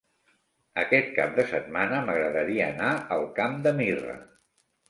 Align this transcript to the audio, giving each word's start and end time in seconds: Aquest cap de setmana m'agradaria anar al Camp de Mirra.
Aquest 0.83 1.11
cap 1.17 1.35
de 1.41 1.45
setmana 1.51 2.01
m'agradaria 2.09 2.73
anar 2.77 2.91
al 3.17 3.29
Camp 3.41 3.63
de 3.69 3.79
Mirra. 3.83 4.21